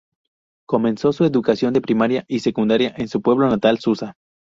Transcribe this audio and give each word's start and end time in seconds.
Comenzó 0.65 1.13
su 1.13 1.25
educación 1.25 1.75
de 1.75 1.81
primaria 1.81 2.25
y 2.27 2.39
secundaria 2.39 2.91
en 2.97 3.07
su 3.07 3.21
pueblo 3.21 3.47
natal 3.47 3.77
Susa. 3.77 4.15